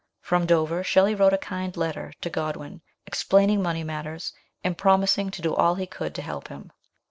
[0.19, 5.43] From Dover Shelley wrote a kind letter to Godwin, explaining money matters, and promising to
[5.43, 6.71] do all he could to help him.